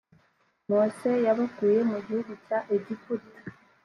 [0.69, 3.39] mose yabakuye mu gihugu cya egiputa